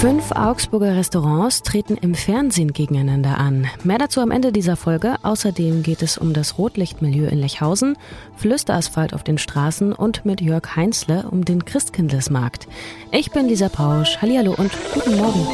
Fünf 0.00 0.32
Augsburger 0.32 0.96
Restaurants 0.96 1.60
treten 1.60 1.98
im 1.98 2.14
Fernsehen 2.14 2.72
gegeneinander 2.72 3.36
an. 3.36 3.66
Mehr 3.84 3.98
dazu 3.98 4.22
am 4.22 4.30
Ende 4.30 4.50
dieser 4.50 4.76
Folge. 4.76 5.16
Außerdem 5.20 5.82
geht 5.82 6.00
es 6.00 6.16
um 6.16 6.32
das 6.32 6.56
Rotlichtmilieu 6.56 7.28
in 7.28 7.38
Lechhausen, 7.38 7.98
Flüsterasphalt 8.34 9.12
auf 9.12 9.24
den 9.24 9.36
Straßen 9.36 9.92
und 9.92 10.24
mit 10.24 10.40
Jörg 10.40 10.74
Heinzle 10.74 11.26
um 11.30 11.44
den 11.44 11.66
Christkindlesmarkt. 11.66 12.66
Ich 13.12 13.30
bin 13.30 13.46
Lisa 13.46 13.68
Pausch. 13.68 14.16
Hallihallo 14.22 14.54
und 14.56 14.72
guten 14.94 15.18
Morgen. 15.18 15.46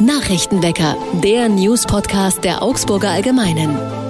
Nachrichtenwecker, 0.00 0.96
der 1.22 1.48
News-Podcast 1.48 2.42
der 2.42 2.62
Augsburger 2.62 3.10
Allgemeinen. 3.10 4.01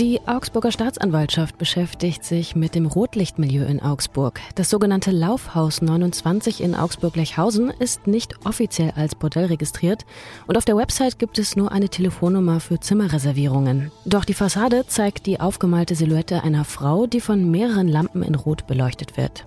Die 0.00 0.20
Augsburger 0.26 0.72
Staatsanwaltschaft 0.72 1.56
beschäftigt 1.56 2.24
sich 2.24 2.56
mit 2.56 2.74
dem 2.74 2.86
Rotlichtmilieu 2.86 3.64
in 3.64 3.80
Augsburg. 3.80 4.40
Das 4.56 4.68
sogenannte 4.68 5.12
Laufhaus 5.12 5.82
29 5.82 6.62
in 6.62 6.74
Augsburg-Lechhausen 6.74 7.70
ist 7.78 8.08
nicht 8.08 8.44
offiziell 8.44 8.92
als 8.96 9.14
Bordell 9.14 9.44
registriert 9.44 10.04
und 10.48 10.56
auf 10.56 10.64
der 10.64 10.76
Website 10.76 11.20
gibt 11.20 11.38
es 11.38 11.54
nur 11.54 11.70
eine 11.70 11.88
Telefonnummer 11.88 12.58
für 12.58 12.80
Zimmerreservierungen. 12.80 13.92
Doch 14.04 14.24
die 14.24 14.34
Fassade 14.34 14.84
zeigt 14.88 15.26
die 15.26 15.38
aufgemalte 15.38 15.94
Silhouette 15.94 16.42
einer 16.42 16.64
Frau, 16.64 17.06
die 17.06 17.20
von 17.20 17.48
mehreren 17.48 17.86
Lampen 17.86 18.24
in 18.24 18.34
Rot 18.34 18.66
beleuchtet 18.66 19.16
wird. 19.16 19.46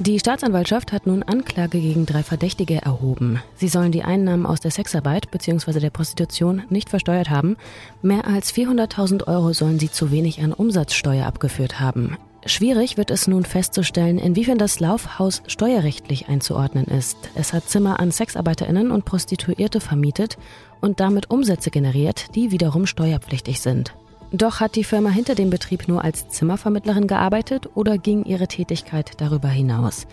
Die 0.00 0.20
Staatsanwaltschaft 0.20 0.92
hat 0.92 1.08
nun 1.08 1.24
Anklage 1.24 1.80
gegen 1.80 2.06
drei 2.06 2.22
Verdächtige 2.22 2.80
erhoben. 2.80 3.42
Sie 3.56 3.66
sollen 3.66 3.90
die 3.90 4.04
Einnahmen 4.04 4.46
aus 4.46 4.60
der 4.60 4.70
Sexarbeit 4.70 5.28
bzw. 5.32 5.80
der 5.80 5.90
Prostitution 5.90 6.62
nicht 6.70 6.88
versteuert 6.88 7.30
haben. 7.30 7.56
Mehr 8.00 8.24
als 8.28 8.54
400.000 8.54 9.26
Euro 9.26 9.52
sollen 9.52 9.80
sie 9.80 9.90
zu 9.90 10.12
wenig 10.12 10.40
an 10.40 10.52
Umsatzsteuer 10.52 11.26
abgeführt 11.26 11.80
haben. 11.80 12.16
Schwierig 12.46 12.96
wird 12.96 13.10
es 13.10 13.26
nun 13.26 13.44
festzustellen, 13.44 14.18
inwiefern 14.18 14.56
das 14.56 14.78
Laufhaus 14.78 15.42
steuerrechtlich 15.48 16.28
einzuordnen 16.28 16.84
ist. 16.84 17.16
Es 17.34 17.52
hat 17.52 17.68
Zimmer 17.68 17.98
an 17.98 18.12
Sexarbeiterinnen 18.12 18.92
und 18.92 19.04
Prostituierte 19.04 19.80
vermietet 19.80 20.38
und 20.80 21.00
damit 21.00 21.28
Umsätze 21.28 21.72
generiert, 21.72 22.36
die 22.36 22.52
wiederum 22.52 22.86
steuerpflichtig 22.86 23.60
sind. 23.60 23.94
Doch 24.32 24.60
hat 24.60 24.76
die 24.76 24.84
Firma 24.84 25.08
hinter 25.08 25.34
dem 25.34 25.48
Betrieb 25.48 25.88
nur 25.88 26.04
als 26.04 26.28
Zimmervermittlerin 26.28 27.06
gearbeitet 27.06 27.70
oder 27.74 27.96
ging 27.96 28.24
ihre 28.24 28.46
Tätigkeit 28.46 29.12
darüber 29.18 29.48
hinaus? 29.48 30.06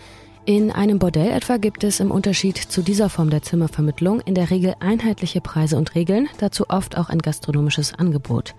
In 0.46 0.70
einem 0.70 1.00
Bordell 1.00 1.32
etwa 1.32 1.56
gibt 1.56 1.82
es 1.82 1.98
im 1.98 2.12
Unterschied 2.12 2.56
zu 2.56 2.80
dieser 2.80 3.10
Form 3.10 3.30
der 3.30 3.42
Zimmervermittlung 3.42 4.20
in 4.20 4.36
der 4.36 4.48
Regel 4.50 4.74
einheitliche 4.78 5.40
Preise 5.40 5.76
und 5.76 5.96
Regeln, 5.96 6.28
dazu 6.38 6.70
oft 6.70 6.96
auch 6.96 7.08
ein 7.08 7.18
gastronomisches 7.18 7.94
Angebot. 7.94 8.54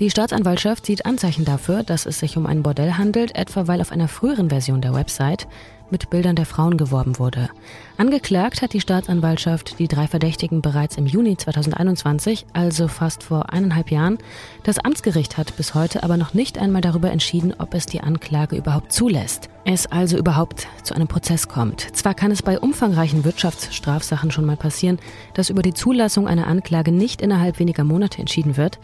Die 0.00 0.10
Staatsanwaltschaft 0.10 0.84
sieht 0.84 1.06
Anzeichen 1.06 1.44
dafür, 1.44 1.84
dass 1.84 2.06
es 2.06 2.18
sich 2.18 2.36
um 2.36 2.46
ein 2.46 2.62
Bordell 2.62 2.94
handelt, 2.94 3.34
etwa 3.36 3.66
weil 3.66 3.80
auf 3.80 3.92
einer 3.92 4.08
früheren 4.08 4.50
Version 4.50 4.80
der 4.80 4.94
Website 4.94 5.46
mit 5.90 6.10
Bildern 6.10 6.36
der 6.36 6.46
Frauen 6.46 6.76
geworben 6.76 7.18
wurde. 7.18 7.48
Angeklagt 7.96 8.62
hat 8.62 8.72
die 8.72 8.80
Staatsanwaltschaft 8.80 9.78
die 9.78 9.88
drei 9.88 10.06
Verdächtigen 10.06 10.62
bereits 10.62 10.96
im 10.96 11.06
Juni 11.06 11.36
2021, 11.36 12.46
also 12.52 12.88
fast 12.88 13.22
vor 13.22 13.52
eineinhalb 13.52 13.90
Jahren. 13.90 14.18
Das 14.62 14.78
Amtsgericht 14.78 15.36
hat 15.36 15.56
bis 15.56 15.74
heute 15.74 16.02
aber 16.02 16.16
noch 16.16 16.34
nicht 16.34 16.58
einmal 16.58 16.82
darüber 16.82 17.10
entschieden, 17.10 17.54
ob 17.58 17.74
es 17.74 17.86
die 17.86 18.00
Anklage 18.00 18.56
überhaupt 18.56 18.92
zulässt. 18.92 19.48
Es 19.64 19.86
also 19.86 20.16
überhaupt 20.16 20.66
zu 20.82 20.94
einem 20.94 21.08
Prozess 21.08 21.48
kommt. 21.48 21.94
Zwar 21.94 22.14
kann 22.14 22.30
es 22.30 22.42
bei 22.42 22.58
umfangreichen 22.58 23.24
Wirtschaftsstrafsachen 23.24 24.30
schon 24.30 24.46
mal 24.46 24.56
passieren, 24.56 24.98
dass 25.34 25.50
über 25.50 25.62
die 25.62 25.74
Zulassung 25.74 26.26
einer 26.26 26.46
Anklage 26.46 26.90
nicht 26.90 27.20
innerhalb 27.20 27.58
weniger 27.58 27.84
Monate 27.84 28.18
entschieden 28.20 28.56
wird. 28.56 28.78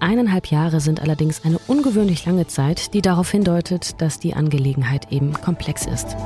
Eineinhalb 0.00 0.46
Jahre 0.46 0.80
sind 0.80 1.00
allerdings 1.00 1.44
eine 1.44 1.58
ungewöhnlich 1.66 2.26
lange 2.26 2.46
Zeit, 2.46 2.94
die 2.94 3.02
darauf 3.02 3.30
hindeutet, 3.30 4.00
dass 4.00 4.18
die 4.18 4.34
Angelegenheit 4.34 5.10
eben 5.12 5.32
komplex 5.32 5.86
ist. 5.86 6.16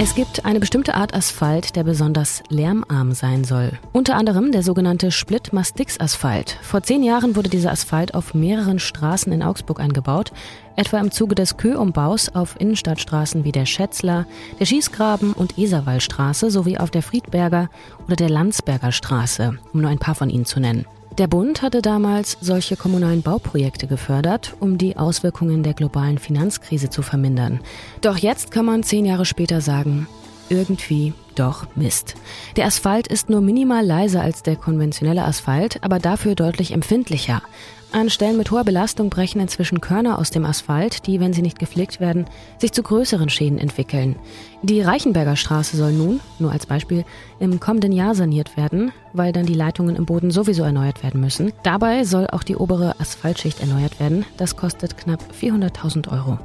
Es 0.00 0.14
gibt 0.14 0.44
eine 0.44 0.60
bestimmte 0.60 0.94
Art 0.94 1.12
Asphalt, 1.12 1.74
der 1.74 1.82
besonders 1.82 2.44
lärmarm 2.50 3.14
sein 3.14 3.42
soll. 3.42 3.72
Unter 3.92 4.14
anderem 4.14 4.52
der 4.52 4.62
sogenannte 4.62 5.10
Split-Mastix-Asphalt. 5.10 6.56
Vor 6.62 6.84
zehn 6.84 7.02
Jahren 7.02 7.34
wurde 7.34 7.48
dieser 7.48 7.72
Asphalt 7.72 8.14
auf 8.14 8.32
mehreren 8.32 8.78
Straßen 8.78 9.32
in 9.32 9.42
Augsburg 9.42 9.80
eingebaut, 9.80 10.30
etwa 10.76 11.00
im 11.00 11.10
Zuge 11.10 11.34
des 11.34 11.56
Kö-Umbaus 11.56 12.28
auf 12.28 12.54
Innenstadtstraßen 12.60 13.42
wie 13.42 13.50
der 13.50 13.66
Schätzler, 13.66 14.26
der 14.60 14.66
Schießgraben 14.66 15.32
und 15.32 15.58
Eserwallstraße 15.58 16.52
sowie 16.52 16.78
auf 16.78 16.92
der 16.92 17.02
Friedberger 17.02 17.68
oder 18.06 18.14
der 18.14 18.30
Landsberger 18.30 18.92
Straße, 18.92 19.58
um 19.72 19.80
nur 19.80 19.90
ein 19.90 19.98
paar 19.98 20.14
von 20.14 20.30
ihnen 20.30 20.44
zu 20.44 20.60
nennen. 20.60 20.86
Der 21.18 21.26
Bund 21.26 21.62
hatte 21.62 21.82
damals 21.82 22.38
solche 22.40 22.76
kommunalen 22.76 23.22
Bauprojekte 23.22 23.88
gefördert, 23.88 24.54
um 24.60 24.78
die 24.78 24.96
Auswirkungen 24.96 25.64
der 25.64 25.74
globalen 25.74 26.18
Finanzkrise 26.18 26.90
zu 26.90 27.02
vermindern. 27.02 27.58
Doch 28.02 28.18
jetzt 28.18 28.52
kann 28.52 28.64
man 28.64 28.84
zehn 28.84 29.04
Jahre 29.04 29.24
später 29.24 29.60
sagen, 29.60 30.06
irgendwie 30.48 31.12
doch 31.38 31.66
Mist. 31.76 32.14
Der 32.56 32.66
Asphalt 32.66 33.06
ist 33.06 33.30
nur 33.30 33.40
minimal 33.40 33.84
leiser 33.84 34.22
als 34.22 34.42
der 34.42 34.56
konventionelle 34.56 35.24
Asphalt, 35.24 35.78
aber 35.82 35.98
dafür 35.98 36.34
deutlich 36.34 36.72
empfindlicher. 36.72 37.42
An 37.90 38.10
Stellen 38.10 38.36
mit 38.36 38.50
hoher 38.50 38.64
Belastung 38.64 39.08
brechen 39.08 39.40
inzwischen 39.40 39.80
Körner 39.80 40.18
aus 40.18 40.30
dem 40.30 40.44
Asphalt, 40.44 41.06
die, 41.06 41.20
wenn 41.20 41.32
sie 41.32 41.40
nicht 41.40 41.58
gepflegt 41.58 42.00
werden, 42.00 42.26
sich 42.58 42.72
zu 42.72 42.82
größeren 42.82 43.30
Schäden 43.30 43.58
entwickeln. 43.58 44.16
Die 44.62 44.82
Reichenberger 44.82 45.36
Straße 45.36 45.78
soll 45.78 45.92
nun, 45.92 46.20
nur 46.38 46.52
als 46.52 46.66
Beispiel, 46.66 47.06
im 47.40 47.60
kommenden 47.60 47.92
Jahr 47.92 48.14
saniert 48.14 48.58
werden, 48.58 48.92
weil 49.14 49.32
dann 49.32 49.46
die 49.46 49.54
Leitungen 49.54 49.96
im 49.96 50.04
Boden 50.04 50.30
sowieso 50.30 50.64
erneuert 50.64 51.02
werden 51.02 51.22
müssen. 51.22 51.52
Dabei 51.62 52.04
soll 52.04 52.26
auch 52.26 52.42
die 52.42 52.56
obere 52.56 53.00
Asphaltschicht 53.00 53.60
erneuert 53.60 53.98
werden. 54.00 54.26
Das 54.36 54.56
kostet 54.56 54.98
knapp 54.98 55.22
400.000 55.40 56.12
Euro. 56.12 56.38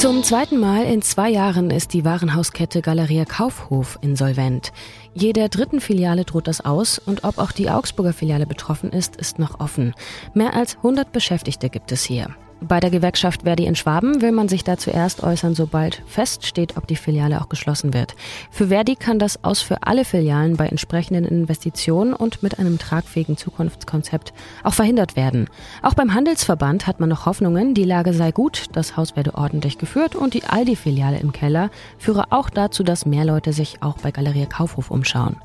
Zum 0.00 0.22
zweiten 0.22 0.58
Mal 0.58 0.86
in 0.86 1.02
zwei 1.02 1.28
Jahren 1.28 1.70
ist 1.70 1.92
die 1.92 2.06
Warenhauskette 2.06 2.80
Galeria 2.80 3.26
Kaufhof 3.26 3.98
insolvent. 4.00 4.72
Jeder 5.12 5.50
dritten 5.50 5.78
Filiale 5.78 6.24
droht 6.24 6.48
das 6.48 6.64
aus 6.64 6.98
und 6.98 7.22
ob 7.24 7.36
auch 7.36 7.52
die 7.52 7.68
Augsburger 7.68 8.14
Filiale 8.14 8.46
betroffen 8.46 8.92
ist, 8.92 9.16
ist 9.16 9.38
noch 9.38 9.60
offen. 9.60 9.92
Mehr 10.32 10.54
als 10.54 10.76
100 10.76 11.12
Beschäftigte 11.12 11.68
gibt 11.68 11.92
es 11.92 12.02
hier. 12.02 12.34
Bei 12.62 12.78
der 12.78 12.90
Gewerkschaft 12.90 13.42
Verdi 13.42 13.64
in 13.64 13.74
Schwaben 13.74 14.20
will 14.20 14.32
man 14.32 14.48
sich 14.48 14.64
da 14.64 14.76
zuerst 14.76 15.22
äußern, 15.22 15.54
sobald 15.54 16.02
feststeht, 16.06 16.76
ob 16.76 16.86
die 16.86 16.96
Filiale 16.96 17.40
auch 17.40 17.48
geschlossen 17.48 17.94
wird. 17.94 18.14
Für 18.50 18.68
Verdi 18.68 18.96
kann 18.96 19.18
das 19.18 19.42
aus 19.42 19.62
für 19.62 19.82
alle 19.84 20.04
Filialen 20.04 20.58
bei 20.58 20.66
entsprechenden 20.66 21.24
Investitionen 21.24 22.12
und 22.12 22.42
mit 22.42 22.58
einem 22.58 22.78
tragfähigen 22.78 23.38
Zukunftskonzept 23.38 24.34
auch 24.62 24.74
verhindert 24.74 25.16
werden. 25.16 25.48
Auch 25.80 25.94
beim 25.94 26.12
Handelsverband 26.12 26.86
hat 26.86 27.00
man 27.00 27.08
noch 27.08 27.24
Hoffnungen, 27.24 27.72
die 27.72 27.84
Lage 27.84 28.12
sei 28.12 28.30
gut, 28.30 28.66
das 28.72 28.94
Haus 28.94 29.16
werde 29.16 29.36
ordentlich 29.36 29.78
geführt 29.78 30.14
und 30.14 30.34
die 30.34 30.44
Aldi-Filiale 30.44 31.18
im 31.18 31.32
Keller 31.32 31.70
führe 31.96 32.30
auch 32.30 32.50
dazu, 32.50 32.82
dass 32.82 33.06
mehr 33.06 33.24
Leute 33.24 33.54
sich 33.54 33.82
auch 33.82 33.96
bei 33.98 34.10
Galeria 34.10 34.44
Kaufhof 34.44 34.90
umschauen. 34.90 35.36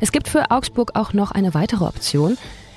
Es 0.00 0.10
gibt 0.10 0.26
für 0.26 0.50
Augsburg 0.50 0.90
auch 0.94 1.12
noch 1.12 1.30
eine 1.30 1.54
weitere 1.54 1.84
Option. 1.84 2.36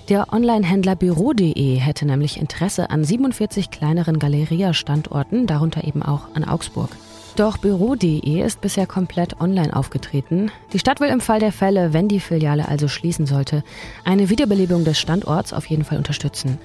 Der 0.09 0.31
Online-Händler 0.31 0.95
Büro.de 0.95 1.75
hätte 1.75 2.05
nämlich 2.05 2.39
Interesse 2.39 2.89
an 2.91 3.03
47 3.03 3.71
kleineren 3.71 4.19
Galeria-Standorten, 4.19 5.47
darunter 5.47 5.83
eben 5.83 6.01
auch 6.01 6.33
an 6.33 6.45
Augsburg. 6.45 6.89
Doch 7.35 7.57
Büro.de 7.57 8.41
ist 8.41 8.61
bisher 8.61 8.87
komplett 8.87 9.41
online 9.41 9.75
aufgetreten. 9.75 10.49
Die 10.71 10.79
Stadt 10.79 11.01
will 11.01 11.09
im 11.09 11.19
Fall 11.19 11.41
der 11.41 11.51
Fälle, 11.51 11.91
wenn 11.91 12.07
die 12.07 12.21
Filiale 12.21 12.69
also 12.69 12.87
schließen 12.87 13.25
sollte, 13.25 13.65
eine 14.05 14.29
Wiederbelebung 14.29 14.85
des 14.85 14.97
Standorts 14.97 15.51
auf 15.51 15.65
jeden 15.65 15.83
Fall 15.83 15.97
unterstützen. 15.97 16.57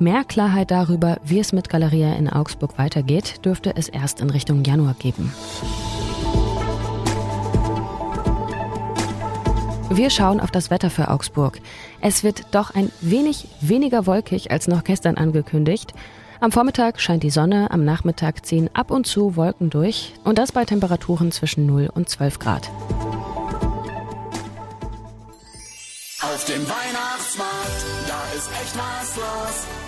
Mehr 0.00 0.24
Klarheit 0.24 0.72
darüber, 0.72 1.18
wie 1.24 1.38
es 1.38 1.52
mit 1.52 1.68
Galeria 1.68 2.14
in 2.14 2.28
Augsburg 2.28 2.78
weitergeht, 2.78 3.44
dürfte 3.44 3.76
es 3.76 3.88
erst 3.88 4.20
in 4.20 4.30
Richtung 4.30 4.64
Januar 4.64 4.94
geben. 4.98 5.32
Wir 9.90 10.10
schauen 10.10 10.38
auf 10.38 10.50
das 10.50 10.70
Wetter 10.70 10.90
für 10.90 11.08
Augsburg. 11.08 11.60
Es 12.00 12.22
wird 12.22 12.46
doch 12.52 12.74
ein 12.74 12.90
wenig 13.00 13.48
weniger 13.60 14.06
wolkig 14.06 14.50
als 14.50 14.68
noch 14.68 14.84
gestern 14.84 15.16
angekündigt. 15.16 15.92
Am 16.40 16.52
Vormittag 16.52 17.00
scheint 17.00 17.24
die 17.24 17.30
Sonne, 17.30 17.72
am 17.72 17.84
Nachmittag 17.84 18.46
ziehen 18.46 18.70
ab 18.72 18.92
und 18.92 19.06
zu 19.06 19.34
Wolken 19.34 19.70
durch 19.70 20.14
und 20.22 20.38
das 20.38 20.52
bei 20.52 20.64
Temperaturen 20.64 21.32
zwischen 21.32 21.66
0 21.66 21.90
und 21.92 22.08
12 22.08 22.38
Grad. 22.38 22.70
Auf 26.20 26.44
dem 26.44 26.62
Weihnachtsmarkt, 26.62 27.84
da 28.06 28.22
ist 28.36 28.50
echt 28.52 28.76
was 28.76 29.16
los. 29.16 29.87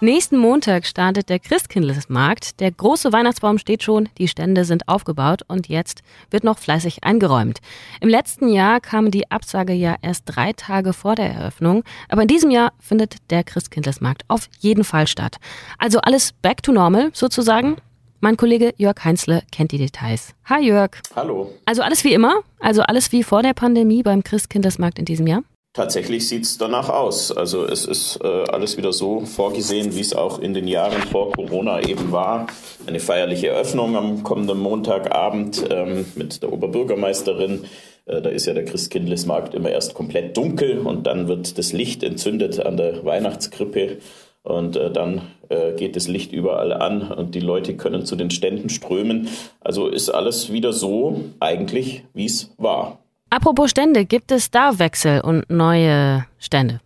Nächsten 0.00 0.36
Montag 0.36 0.84
startet 0.84 1.30
der 1.30 1.38
Christkindlesmarkt. 1.38 2.60
Der 2.60 2.70
große 2.70 3.14
Weihnachtsbaum 3.14 3.56
steht 3.56 3.82
schon, 3.82 4.10
die 4.18 4.28
Stände 4.28 4.66
sind 4.66 4.88
aufgebaut 4.88 5.40
und 5.48 5.68
jetzt 5.68 6.02
wird 6.30 6.44
noch 6.44 6.58
fleißig 6.58 7.02
eingeräumt. 7.02 7.60
Im 8.02 8.10
letzten 8.10 8.48
Jahr 8.48 8.80
kam 8.80 9.10
die 9.10 9.30
Absage 9.30 9.72
ja 9.72 9.96
erst 10.02 10.24
drei 10.26 10.52
Tage 10.52 10.92
vor 10.92 11.14
der 11.14 11.30
Eröffnung, 11.30 11.82
aber 12.10 12.20
in 12.20 12.28
diesem 12.28 12.50
Jahr 12.50 12.74
findet 12.78 13.16
der 13.30 13.42
Christkindlesmarkt 13.42 14.24
auf 14.28 14.50
jeden 14.58 14.84
Fall 14.84 15.06
statt. 15.06 15.36
Also 15.78 15.98
alles 16.00 16.32
back 16.42 16.62
to 16.62 16.72
normal 16.72 17.08
sozusagen. 17.14 17.76
Mein 18.20 18.36
Kollege 18.36 18.74
Jörg 18.76 19.02
Heinzle 19.02 19.44
kennt 19.50 19.72
die 19.72 19.78
Details. 19.78 20.34
Hi 20.44 20.62
Jörg. 20.62 20.90
Hallo. 21.14 21.54
Also 21.64 21.80
alles 21.80 22.04
wie 22.04 22.12
immer? 22.12 22.42
Also 22.60 22.82
alles 22.82 23.12
wie 23.12 23.22
vor 23.22 23.42
der 23.42 23.54
Pandemie 23.54 24.02
beim 24.02 24.22
Christkindlesmarkt 24.22 24.98
in 24.98 25.06
diesem 25.06 25.26
Jahr? 25.26 25.42
Tatsächlich 25.76 26.26
sieht 26.26 26.44
es 26.44 26.56
danach 26.56 26.88
aus. 26.88 27.30
Also 27.30 27.66
es 27.66 27.84
ist 27.84 28.18
äh, 28.24 28.26
alles 28.26 28.78
wieder 28.78 28.94
so 28.94 29.20
vorgesehen, 29.26 29.94
wie 29.94 30.00
es 30.00 30.14
auch 30.14 30.38
in 30.38 30.54
den 30.54 30.66
Jahren 30.66 31.02
vor 31.02 31.32
Corona 31.32 31.82
eben 31.82 32.12
war. 32.12 32.46
Eine 32.86 32.98
feierliche 32.98 33.48
Eröffnung 33.48 33.94
am 33.94 34.22
kommenden 34.22 34.58
Montagabend 34.58 35.66
ähm, 35.68 36.06
mit 36.14 36.42
der 36.42 36.50
Oberbürgermeisterin. 36.50 37.64
Äh, 38.06 38.22
da 38.22 38.30
ist 38.30 38.46
ja 38.46 38.54
der 38.54 38.64
Christkindlesmarkt 38.64 39.52
immer 39.52 39.68
erst 39.68 39.92
komplett 39.92 40.34
dunkel 40.38 40.78
und 40.78 41.06
dann 41.06 41.28
wird 41.28 41.58
das 41.58 41.74
Licht 41.74 42.02
entzündet 42.02 42.58
an 42.58 42.78
der 42.78 43.04
Weihnachtskrippe. 43.04 43.98
Und 44.44 44.76
äh, 44.76 44.90
dann 44.90 45.30
äh, 45.50 45.72
geht 45.72 45.94
das 45.96 46.08
Licht 46.08 46.32
überall 46.32 46.72
an 46.72 47.02
und 47.02 47.34
die 47.34 47.40
Leute 47.40 47.76
können 47.76 48.06
zu 48.06 48.16
den 48.16 48.30
Ständen 48.30 48.70
strömen. 48.70 49.28
Also 49.60 49.88
ist 49.88 50.08
alles 50.08 50.50
wieder 50.50 50.72
so 50.72 51.20
eigentlich, 51.38 52.04
wie 52.14 52.24
es 52.24 52.54
war. 52.56 52.98
Apropos 53.30 53.70
Stände, 53.70 54.04
gibt 54.04 54.30
es 54.30 54.50
da 54.50 54.78
Wechsel 54.78 55.20
und 55.20 55.48
neue 55.50 56.26
Stände? 56.38 56.80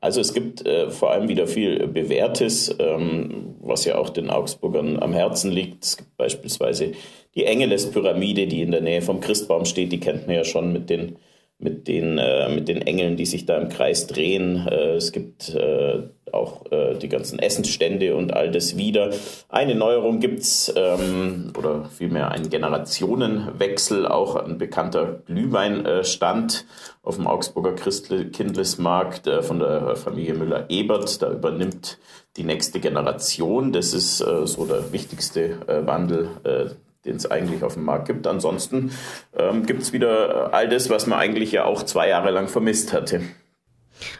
Also 0.00 0.20
es 0.20 0.34
gibt 0.34 0.66
äh, 0.66 0.90
vor 0.90 1.12
allem 1.12 1.28
wieder 1.28 1.46
viel 1.46 1.86
Bewährtes, 1.86 2.74
ähm, 2.80 3.54
was 3.60 3.84
ja 3.84 3.96
auch 3.96 4.10
den 4.10 4.30
Augsburgern 4.30 5.00
am 5.00 5.12
Herzen 5.12 5.52
liegt. 5.52 5.84
Es 5.84 5.96
gibt 5.96 6.16
beispielsweise 6.16 6.92
die 7.36 7.44
Engeles-Pyramide, 7.44 8.48
die 8.48 8.62
in 8.62 8.72
der 8.72 8.80
Nähe 8.80 9.00
vom 9.00 9.20
Christbaum 9.20 9.64
steht. 9.64 9.92
Die 9.92 10.00
kennt 10.00 10.26
man 10.26 10.36
ja 10.36 10.44
schon 10.44 10.72
mit 10.72 10.90
den 10.90 11.16
mit 11.62 11.88
den, 11.88 12.18
äh, 12.18 12.48
mit 12.48 12.68
den 12.68 12.82
Engeln, 12.82 13.16
die 13.16 13.26
sich 13.26 13.46
da 13.46 13.58
im 13.58 13.68
Kreis 13.68 14.06
drehen. 14.06 14.66
Äh, 14.66 14.96
es 14.96 15.12
gibt 15.12 15.54
äh, 15.54 16.02
auch 16.32 16.70
äh, 16.70 16.94
die 16.94 17.08
ganzen 17.08 17.38
Essensstände 17.38 18.16
und 18.16 18.32
all 18.32 18.50
das 18.50 18.76
wieder. 18.76 19.10
Eine 19.48 19.74
Neuerung 19.74 20.20
gibt's 20.20 20.72
ähm, 20.74 21.52
oder 21.56 21.84
vielmehr 21.84 22.30
ein 22.30 22.48
Generationenwechsel, 22.48 24.06
auch 24.06 24.36
ein 24.36 24.58
bekannter 24.58 25.22
Glühweinstand 25.26 26.64
auf 27.02 27.16
dem 27.16 27.26
Augsburger 27.26 27.74
Christkindlesmarkt 27.74 29.26
äh, 29.26 29.42
von 29.42 29.58
der 29.58 29.96
Familie 29.96 30.34
Müller-Ebert. 30.34 31.22
Da 31.22 31.30
übernimmt 31.30 31.98
die 32.36 32.44
nächste 32.44 32.80
Generation. 32.80 33.72
Das 33.72 33.92
ist 33.92 34.20
äh, 34.20 34.46
so 34.46 34.64
der 34.64 34.92
wichtigste 34.92 35.58
Wandel 35.66 36.30
den 37.04 37.16
es 37.16 37.30
eigentlich 37.30 37.62
auf 37.64 37.74
dem 37.74 37.84
Markt 37.84 38.06
gibt. 38.06 38.26
Ansonsten 38.26 38.92
ähm, 39.36 39.66
gibt 39.66 39.82
es 39.82 39.92
wieder 39.92 40.54
all 40.54 40.68
das, 40.68 40.90
was 40.90 41.06
man 41.06 41.18
eigentlich 41.18 41.52
ja 41.52 41.64
auch 41.64 41.82
zwei 41.82 42.08
Jahre 42.08 42.30
lang 42.30 42.48
vermisst 42.48 42.92
hatte. 42.92 43.22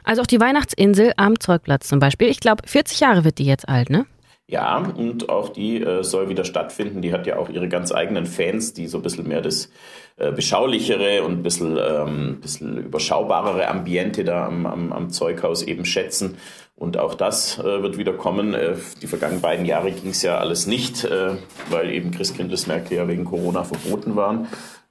Also 0.05 0.23
auch 0.23 0.27
die 0.27 0.41
Weihnachtsinsel 0.41 1.13
am 1.17 1.39
Zeugplatz 1.41 1.89
zum 1.89 1.99
Beispiel. 1.99 2.29
Ich 2.29 2.41
glaube, 2.41 2.63
40 2.67 3.01
Jahre 3.01 3.25
wird 3.25 3.39
die 3.39 3.47
jetzt 3.47 3.69
alt, 3.69 3.91
ne? 3.91 4.07
Ja, 4.49 4.79
und 4.79 5.29
auch 5.29 5.49
die 5.49 5.83
äh, 5.83 6.03
soll 6.03 6.29
wieder 6.29 6.45
stattfinden. 6.45 7.01
Die 7.01 7.13
hat 7.13 7.27
ja 7.27 7.39
auch 7.39 7.49
ihre 7.49 7.69
ganz 7.69 7.93
eigenen 7.93 8.27
Fans, 8.27 8.75
die 8.75 8.87
so 8.87 8.99
ein 8.99 9.03
bisschen 9.03 9.27
mehr 9.27 9.41
das 9.41 9.71
äh, 10.17 10.31
beschaulichere 10.31 11.23
und 11.23 11.39
ein 11.39 11.43
bisschen, 11.43 11.79
ähm, 11.79 12.41
bisschen 12.41 12.77
überschaubarere 12.77 13.69
Ambiente 13.69 14.25
da 14.25 14.47
am, 14.47 14.67
am, 14.67 14.93
am 14.93 15.11
Zeughaus 15.11 15.63
eben 15.63 15.85
schätzen. 15.85 16.37
Und 16.77 16.99
auch 16.99 17.15
das 17.15 17.59
äh, 17.61 17.83
wird 17.83 17.97
wieder 17.97 18.13
kommen. 18.13 18.55
Äh, 18.55 18.75
die 19.01 19.07
vergangenen 19.07 19.41
beiden 19.41 19.65
Jahre 19.65 19.93
ging 19.93 20.11
es 20.11 20.23
ja 20.23 20.39
alles 20.39 20.67
nicht, 20.67 21.05
äh, 21.05 21.37
weil 21.71 21.91
eben 21.91 22.11
Christkindlesmärkte 22.11 22.95
ja 22.97 23.09
wegen 23.09 23.25
Corona 23.25 23.65
verboten 23.65 24.17
waren. 24.17 24.49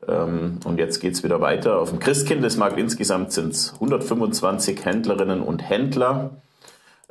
Ähm, 0.07 0.59
und 0.63 0.80
jetzt 0.80 1.01
geht's 1.01 1.24
wieder 1.24 1.42
weiter. 1.42 1.80
Auf 1.80 1.89
dem 1.89 2.00
Christkindlesmarkt 2.00 2.80
insgesamt 2.80 3.31
sind 3.31 3.53
es 3.53 3.74
125 3.74 4.83
Händlerinnen 4.83 5.42
und 5.42 5.59
Händler 5.59 6.42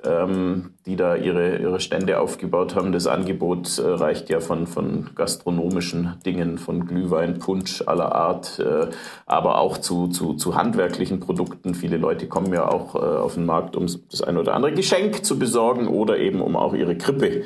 ähm, 0.05 0.75
die 0.87 0.97
da 0.97 1.17
ihre, 1.17 1.59
ihre 1.59 1.81
Stände 1.81 2.21
aufgebaut 2.21 2.75
haben. 2.75 2.93
Das 2.93 3.07
Angebot 3.07 3.79
äh, 3.79 3.83
reicht 3.83 4.31
ja 4.31 4.41
von, 4.41 4.67
von 4.67 5.11
gastronomischen 5.15 6.15
Dingen, 6.25 6.59
von 6.59 6.87
Glühwein, 6.87 7.39
Punsch 7.39 7.83
aller 7.87 8.15
Art, 8.15 8.59
äh, 8.59 8.89
aber 9.27 9.59
auch 9.59 9.79
zu, 9.79 10.09
zu, 10.09 10.35
zu 10.35 10.55
handwerklichen 10.55 11.21
Produkten. 11.21 11.75
Viele 11.75 11.97
Leute 11.97 12.29
kommen 12.29 12.53
ja 12.53 12.69
auch 12.69 12.95
äh, 12.95 12.99
auf 12.99 13.35
den 13.35 13.47
Markt, 13.47 13.77
um 13.77 13.87
das 14.11 14.23
ein 14.23 14.37
oder 14.37 14.55
andere 14.55 14.73
Geschenk 14.73 15.25
zu 15.25 15.39
besorgen 15.39 15.89
oder 15.89 16.19
eben 16.19 16.41
um 16.41 16.57
auch 16.57 16.75
ihre 16.75 16.97
Krippe 16.97 17.43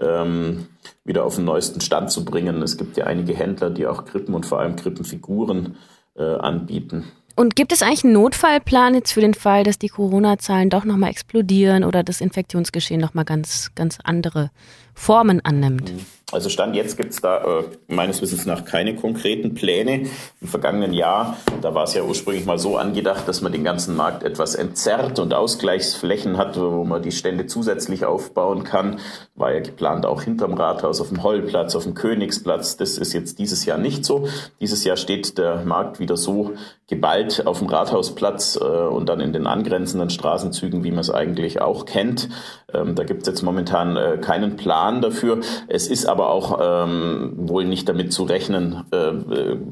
ähm, 0.00 0.66
wieder 1.04 1.24
auf 1.24 1.36
den 1.36 1.44
neuesten 1.44 1.80
Stand 1.80 2.10
zu 2.10 2.24
bringen. 2.24 2.62
Es 2.62 2.76
gibt 2.76 2.96
ja 2.96 3.04
einige 3.04 3.34
Händler, 3.34 3.70
die 3.70 3.86
auch 3.86 4.04
Krippen 4.04 4.34
und 4.34 4.46
vor 4.46 4.60
allem 4.60 4.76
Krippenfiguren 4.76 5.76
äh, 6.16 6.22
anbieten. 6.22 7.04
Und 7.36 7.56
gibt 7.56 7.72
es 7.72 7.82
eigentlich 7.82 8.04
einen 8.04 8.12
Notfallplan 8.12 8.94
jetzt 8.94 9.12
für 9.12 9.20
den 9.20 9.34
Fall, 9.34 9.64
dass 9.64 9.78
die 9.78 9.88
Corona-Zahlen 9.88 10.70
doch 10.70 10.84
nochmal 10.84 11.10
explodieren 11.10 11.82
oder 11.82 12.04
das 12.04 12.20
Infektionsgeschehen 12.20 13.00
nochmal 13.00 13.24
ganz, 13.24 13.72
ganz 13.74 13.98
andere 14.04 14.50
Formen 14.94 15.40
annimmt? 15.44 15.92
Also 16.32 16.48
Stand 16.48 16.74
jetzt 16.74 16.96
gibt 16.96 17.12
es 17.12 17.20
da 17.20 17.60
äh, 17.60 17.64
meines 17.86 18.20
Wissens 18.20 18.44
nach 18.44 18.64
keine 18.64 18.96
konkreten 18.96 19.54
Pläne. 19.54 20.08
Im 20.40 20.48
vergangenen 20.48 20.92
Jahr, 20.92 21.36
da 21.60 21.74
war 21.74 21.84
es 21.84 21.94
ja 21.94 22.02
ursprünglich 22.02 22.44
mal 22.44 22.58
so 22.58 22.76
angedacht, 22.76 23.28
dass 23.28 23.40
man 23.40 23.52
den 23.52 23.62
ganzen 23.62 23.94
Markt 23.94 24.24
etwas 24.24 24.56
entzerrt 24.56 25.20
und 25.20 25.32
Ausgleichsflächen 25.32 26.36
hat, 26.36 26.58
wo 26.58 26.84
man 26.84 27.02
die 27.02 27.12
Stände 27.12 27.46
zusätzlich 27.46 28.04
aufbauen 28.04 28.64
kann. 28.64 28.98
War 29.36 29.52
ja 29.52 29.60
geplant 29.60 30.06
auch 30.06 30.22
hinterm 30.22 30.54
Rathaus, 30.54 31.00
auf 31.00 31.10
dem 31.10 31.22
Hollplatz, 31.22 31.76
auf 31.76 31.84
dem 31.84 31.94
Königsplatz. 31.94 32.76
Das 32.78 32.98
ist 32.98 33.12
jetzt 33.12 33.38
dieses 33.38 33.64
Jahr 33.64 33.78
nicht 33.78 34.04
so. 34.04 34.26
Dieses 34.60 34.82
Jahr 34.82 34.96
steht 34.96 35.38
der 35.38 35.64
Markt 35.64 36.00
wieder 36.00 36.16
so 36.16 36.54
geballt 36.86 37.46
auf 37.46 37.60
dem 37.60 37.68
Rathausplatz 37.68 38.58
äh, 38.60 38.64
und 38.64 39.08
dann 39.08 39.20
in 39.20 39.32
den 39.32 39.46
angrenzenden 39.46 40.10
Straßenzügen, 40.10 40.84
wie 40.84 40.90
man 40.90 41.00
es 41.00 41.10
eigentlich 41.10 41.60
auch 41.60 41.86
kennt. 41.86 42.28
Ähm, 42.72 42.94
da 42.94 43.04
gibt 43.04 43.22
es 43.22 43.28
jetzt 43.28 43.42
momentan 43.42 43.96
äh, 43.96 44.18
keinen 44.18 44.56
Plan 44.56 44.83
dafür. 44.92 45.40
Es 45.68 45.88
ist 45.88 46.06
aber 46.06 46.30
auch 46.30 46.58
ähm, 46.62 47.32
wohl 47.36 47.64
nicht 47.64 47.88
damit 47.88 48.12
zu 48.12 48.24
rechnen. 48.24 48.84
Äh, 48.90 49.12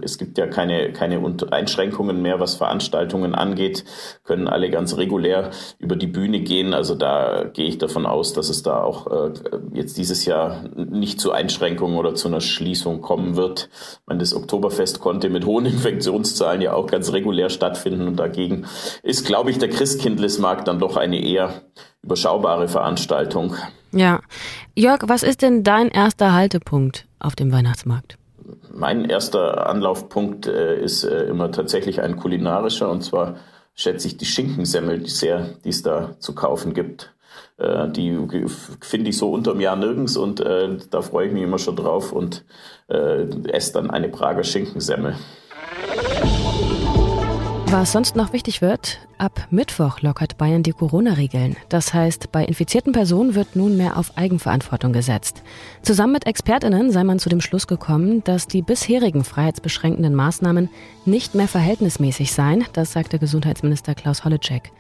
es 0.03 0.19
gibt 0.19 0.39
ja 0.39 0.47
keine, 0.47 0.93
keine 0.93 1.21
Einschränkungen 1.51 2.23
mehr, 2.23 2.41
was 2.41 2.55
Veranstaltungen 2.55 3.35
angeht, 3.35 3.85
können 4.25 4.49
alle 4.49 4.71
ganz 4.71 4.97
regulär 4.97 5.51
über 5.79 5.97
die 5.97 6.07
Bühne 6.07 6.41
gehen. 6.41 6.75
Also 6.75 6.95
da 6.95 7.45
gehe 7.45 7.67
ich 7.67 7.79
davon 7.79 8.07
aus, 8.07 8.33
dass 8.33 8.49
es 8.49 8.63
da 8.63 8.83
auch 8.83 9.07
äh, 9.07 9.33
jetzt 9.73 9.99
dieses 9.99 10.25
Jahr 10.25 10.65
nicht 10.75 11.21
zu 11.21 11.33
Einschränkungen 11.33 11.97
oder 11.97 12.15
zu 12.15 12.29
einer 12.29 12.41
Schließung 12.41 13.01
kommen 13.01 13.37
wird. 13.37 13.69
Ich 13.73 14.07
meine, 14.07 14.21
das 14.21 14.35
Oktoberfest 14.35 15.01
konnte 15.01 15.31
mit 15.31 15.47
hohen 15.47 15.67
Infektionszahlen 15.67 16.61
ja 16.61 16.75
auch 16.75 16.87
ganz 16.87 17.13
regulär 17.13 17.51
stattfinden 17.51 18.07
und 18.09 18.17
dagegen 18.17 18.67
ist, 19.03 19.27
glaube 19.27 19.51
ich, 19.51 19.59
der 19.59 19.71
Christkindlesmarkt 19.71 20.69
dann 20.69 20.79
doch 20.79 20.97
eine 20.97 21.23
eher 21.23 21.63
überschaubare 22.03 22.69
Veranstaltung. 22.69 23.57
Ja. 23.93 24.21
Jörg, 24.75 25.03
was 25.07 25.23
ist 25.23 25.43
denn 25.43 25.63
dein 25.63 25.89
erster 25.89 26.33
Haltepunkt 26.33 27.07
auf 27.19 27.37
dem 27.37 27.53
Weihnachtsmarkt? 27.53 28.19
Mein 28.73 29.05
erster 29.05 29.69
Anlaufpunkt 29.69 30.47
äh, 30.47 30.81
ist 30.81 31.05
äh, 31.05 31.25
immer 31.25 31.53
tatsächlich 31.53 32.01
ein 32.01 32.17
kulinarischer 32.17 32.91
und 32.91 33.03
zwar 33.03 33.37
schätze 33.75 34.09
ich 34.09 34.17
die 34.17 34.25
Schinkensemmel 34.25 35.07
sehr, 35.07 35.55
die 35.65 35.69
es 35.69 35.83
da 35.83 36.17
zu 36.19 36.35
kaufen 36.35 36.75
gibt. 36.75 37.15
Äh, 37.59 37.89
die 37.91 38.19
finde 38.81 39.11
ich 39.11 39.19
so 39.19 39.31
unterm 39.31 39.61
Jahr 39.61 39.77
nirgends 39.77 40.17
und 40.17 40.41
äh, 40.41 40.77
da 40.91 41.03
freue 41.03 41.29
ich 41.29 41.33
mich 41.33 41.43
immer 41.43 41.59
schon 41.59 41.77
drauf 41.77 42.13
und 42.13 42.45
äh, 42.89 43.25
esse 43.51 43.75
dann 43.75 43.91
eine 43.91 44.09
Prager 44.09 44.43
Schinkensemmel. 44.43 45.17
Was 47.73 47.93
sonst 47.93 48.17
noch 48.17 48.35
wichtig 48.35 48.61
wird, 48.61 48.99
ab 49.17 49.47
Mittwoch 49.51 50.03
lockert 50.03 50.37
Bayern 50.37 50.63
die 50.63 50.73
Corona-Regeln. 50.73 51.57
Das 51.71 51.95
heißt, 51.95 52.31
bei 52.31 52.45
infizierten 52.45 52.93
Personen 52.93 53.35
wird 53.35 53.57
nunmehr 53.57 53.97
auf 53.97 54.19
Eigenverantwortung 54.19 54.93
gesetzt. 54.93 55.43
Zusammen 55.81 56.13
mit 56.13 56.27
Expertinnen 56.27 56.93
sei 56.93 57.03
man 57.03 57.19
zu 57.19 57.31
dem 57.31 57.41
Schluss 57.41 57.67
gekommen, 57.67 58.23
dass 58.25 58.47
die 58.47 58.61
bisherigen 58.61 59.25
freiheitsbeschränkenden 59.25 60.15
Maßnahmen 60.15 60.69
nicht 61.07 61.35
mehr 61.35 61.49
verhältnismäßig 61.49 62.35
seien, 62.35 62.67
das 62.75 62.93
sagte 62.93 63.19
Gesundheitsminister 63.19 63.95
Klaus 63.95 64.27
Holleczek. 64.27 64.71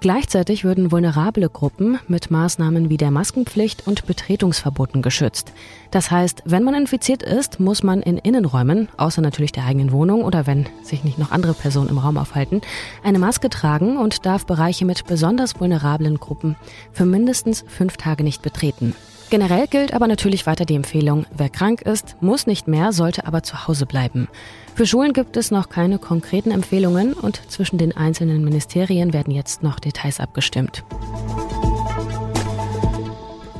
Gleichzeitig 0.00 0.62
würden 0.62 0.92
vulnerable 0.92 1.48
Gruppen 1.48 1.98
mit 2.06 2.30
Maßnahmen 2.30 2.88
wie 2.88 2.96
der 2.96 3.10
Maskenpflicht 3.10 3.88
und 3.88 4.06
Betretungsverboten 4.06 5.02
geschützt. 5.02 5.52
Das 5.90 6.12
heißt, 6.12 6.42
wenn 6.44 6.62
man 6.62 6.74
infiziert 6.74 7.24
ist, 7.24 7.58
muss 7.58 7.82
man 7.82 8.02
in 8.02 8.16
Innenräumen, 8.16 8.88
außer 8.96 9.20
natürlich 9.20 9.50
der 9.50 9.64
eigenen 9.64 9.90
Wohnung 9.90 10.22
oder 10.22 10.46
wenn 10.46 10.66
sich 10.84 11.02
nicht 11.02 11.18
noch 11.18 11.32
andere 11.32 11.52
Personen 11.52 11.88
im 11.88 11.98
Raum 11.98 12.16
aufhalten, 12.16 12.60
eine 13.02 13.18
Maske 13.18 13.50
tragen 13.50 13.96
und 13.96 14.24
darf 14.24 14.46
Bereiche 14.46 14.84
mit 14.84 15.04
besonders 15.06 15.58
vulnerablen 15.58 16.20
Gruppen 16.20 16.54
für 16.92 17.04
mindestens 17.04 17.64
fünf 17.66 17.96
Tage 17.96 18.22
nicht 18.22 18.40
betreten. 18.42 18.94
Generell 19.30 19.66
gilt 19.66 19.92
aber 19.92 20.06
natürlich 20.06 20.46
weiter 20.46 20.64
die 20.64 20.74
Empfehlung, 20.74 21.26
wer 21.36 21.50
krank 21.50 21.82
ist, 21.82 22.16
muss 22.20 22.46
nicht 22.46 22.66
mehr, 22.66 22.92
sollte 22.92 23.26
aber 23.26 23.42
zu 23.42 23.68
Hause 23.68 23.84
bleiben. 23.84 24.26
Für 24.74 24.86
Schulen 24.86 25.12
gibt 25.12 25.36
es 25.36 25.50
noch 25.50 25.68
keine 25.68 25.98
konkreten 25.98 26.50
Empfehlungen 26.50 27.12
und 27.12 27.42
zwischen 27.50 27.76
den 27.76 27.94
einzelnen 27.94 28.42
Ministerien 28.42 29.12
werden 29.12 29.34
jetzt 29.34 29.62
noch 29.62 29.80
Details 29.80 30.18
abgestimmt. 30.18 30.82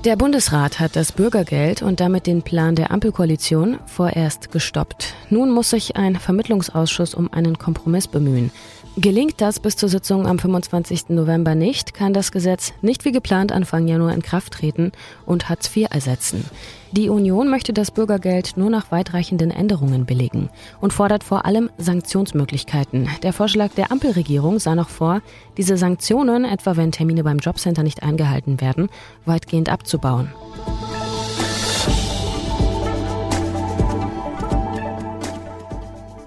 Der 0.04 0.16
Bundesrat 0.16 0.80
hat 0.80 0.96
das 0.96 1.12
Bürgergeld 1.12 1.82
und 1.82 2.00
damit 2.00 2.26
den 2.26 2.42
Plan 2.42 2.76
der 2.76 2.92
Ampelkoalition 2.92 3.78
vorerst 3.84 4.50
gestoppt. 4.50 5.14
Nun 5.28 5.50
muss 5.50 5.70
sich 5.70 5.96
ein 5.96 6.16
Vermittlungsausschuss 6.16 7.14
um 7.14 7.30
einen 7.32 7.58
Kompromiss 7.58 8.06
bemühen. 8.06 8.52
Gelingt 9.00 9.40
das 9.40 9.60
bis 9.60 9.76
zur 9.76 9.88
Sitzung 9.88 10.26
am 10.26 10.40
25. 10.40 11.10
November 11.10 11.54
nicht, 11.54 11.94
kann 11.94 12.12
das 12.12 12.32
Gesetz 12.32 12.72
nicht 12.82 13.04
wie 13.04 13.12
geplant 13.12 13.52
Anfang 13.52 13.86
Januar 13.86 14.12
in 14.12 14.22
Kraft 14.22 14.54
treten 14.54 14.90
und 15.24 15.48
Hartz 15.48 15.70
IV 15.76 15.86
ersetzen. 15.88 16.44
Die 16.90 17.08
Union 17.08 17.48
möchte 17.48 17.72
das 17.72 17.92
Bürgergeld 17.92 18.56
nur 18.56 18.70
nach 18.70 18.90
weitreichenden 18.90 19.52
Änderungen 19.52 20.04
billigen 20.04 20.48
und 20.80 20.92
fordert 20.92 21.22
vor 21.22 21.44
allem 21.44 21.70
Sanktionsmöglichkeiten. 21.78 23.08
Der 23.22 23.32
Vorschlag 23.32 23.70
der 23.76 23.92
Ampelregierung 23.92 24.58
sah 24.58 24.74
noch 24.74 24.88
vor, 24.88 25.22
diese 25.56 25.76
Sanktionen, 25.76 26.44
etwa 26.44 26.76
wenn 26.76 26.90
Termine 26.90 27.22
beim 27.22 27.38
Jobcenter 27.38 27.84
nicht 27.84 28.02
eingehalten 28.02 28.60
werden, 28.60 28.88
weitgehend 29.24 29.68
abzubauen. 29.68 30.32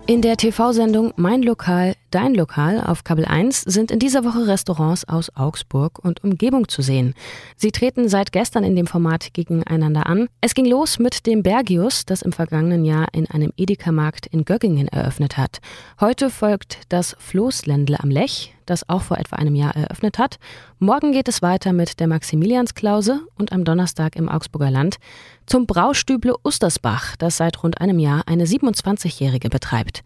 In 0.08 0.22
der 0.22 0.36
TV-Sendung 0.36 1.14
Mein 1.16 1.44
Lokal, 1.44 1.96
Dein 2.10 2.34
Lokal 2.34 2.82
auf 2.82 3.06
Kabel 3.06 3.24
1 3.24 3.62
sind 3.62 3.92
in 3.92 4.00
dieser 4.00 4.26
Woche 4.26 4.48
Restaurants 4.48 5.08
aus 5.08 5.34
Augsburg 5.36 6.00
und 6.04 6.24
Umgebung 6.24 6.68
zu 6.68 6.82
sehen. 6.82 7.14
Sie 7.56 7.72
treten 7.72 8.10
seit 8.10 8.34
gestern 8.34 8.66
in 8.66 8.76
dem 8.76 8.88
Format 8.88 9.34
gegeneinander 9.34 10.08
an. 10.08 10.28
Es 10.42 10.54
ging 10.54 10.66
los 10.66 11.00
mit 11.00 11.26
dem 11.26 11.44
Bergius, 11.44 12.04
das 12.06 12.22
im 12.22 12.34
vergangenen 12.34 12.84
Jahr 12.84 13.08
in 13.14 13.28
einem 13.30 13.54
Edeka-Markt 13.56 14.26
in 14.26 14.44
Göggingen 14.44 14.90
eröffnet 14.90 15.38
hat. 15.38 15.60
Heute 16.02 16.30
folgt 16.30 16.80
das 16.90 17.16
Floßländle 17.20 18.02
am 18.02 18.10
Lech, 18.10 18.54
das 18.66 18.88
auch 18.90 19.02
vor 19.02 19.18
etwa 19.18 19.38
einem 19.38 19.56
Jahr 19.56 19.76
eröffnet 19.76 20.18
hat. 20.18 20.40
Morgen 20.80 21.12
geht 21.12 21.28
es 21.28 21.42
weiter 21.42 21.74
mit 21.74 22.00
der 22.00 22.08
Maximiliansklause 22.08 23.22
und 23.38 23.52
am 23.52 23.64
Donnerstag 23.64 24.16
im 24.16 24.30
Augsburger 24.30 24.72
Land 24.72 24.98
zum 25.46 25.66
Braustüble 25.66 26.36
Ustersbach, 26.44 27.16
das 27.18 27.38
seit 27.38 27.62
rund 27.64 27.82
einem 27.82 28.00
Jahr 28.00 28.24
eine 28.28 28.46
27-Jährige 28.46 29.50
betreibt. 29.50 30.04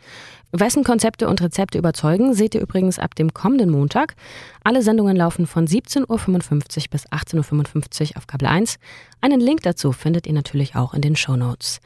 Wessen 0.52 0.84
Konzepte 0.84 1.28
und 1.28 1.42
Rezepte 1.42 1.78
überzeugen, 1.78 2.34
seht 2.34 2.56
ihr 2.56 2.62
übrigens 2.62 3.00
ab 3.00 3.16
dem 3.16 3.34
kommenden 3.34 3.70
Montag. 3.70 4.16
Alle 4.64 4.82
Sendungen 4.82 5.18
laufen 5.18 5.48
von 5.48 5.68
17.55 5.68 6.08
Uhr 6.10 6.90
bis 6.92 7.08
18.55 7.08 8.12
Uhr 8.12 8.18
auf 8.18 8.28
Kabel 8.28 8.48
1. 8.48 8.78
Einen 9.22 9.42
Link 9.42 9.64
dazu 9.64 9.92
findet 9.92 10.28
ihr 10.28 10.34
natürlich 10.34 10.76
auch 10.76 10.94
in 10.94 11.02
den 11.02 11.16
Show 11.16 11.36
Notes. 11.36 11.82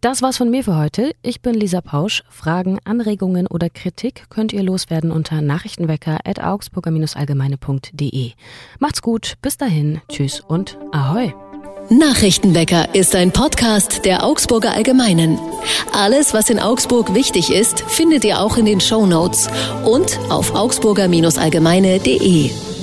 Das 0.00 0.22
war's 0.22 0.36
von 0.36 0.48
mir 0.48 0.62
für 0.62 0.76
heute. 0.76 1.10
Ich 1.22 1.42
bin 1.42 1.54
Lisa 1.54 1.80
Pausch. 1.80 2.22
Fragen, 2.30 2.78
Anregungen 2.84 3.48
oder 3.48 3.68
Kritik 3.68 4.26
könnt 4.30 4.52
ihr 4.52 4.62
loswerden 4.62 5.10
unter 5.10 5.42
nachrichtenwecker.augsburger-allgemeine.de. 5.42 8.30
Macht's 8.78 9.02
gut, 9.02 9.34
bis 9.42 9.56
dahin, 9.56 10.00
tschüss 10.08 10.38
und 10.38 10.78
ahoi. 10.92 11.34
Nachrichtenwecker 11.90 12.94
ist 12.94 13.16
ein 13.16 13.32
Podcast 13.32 14.04
der 14.04 14.22
Augsburger 14.22 14.72
Allgemeinen. 14.72 15.36
Alles, 15.92 16.32
was 16.32 16.48
in 16.48 16.60
Augsburg 16.60 17.12
wichtig 17.14 17.50
ist, 17.50 17.80
findet 17.80 18.24
ihr 18.24 18.40
auch 18.40 18.56
in 18.56 18.66
den 18.66 18.80
Show 18.80 19.04
Notes 19.04 19.48
und 19.84 20.16
auf 20.30 20.54
augsburger-allgemeine.de. 20.54 22.77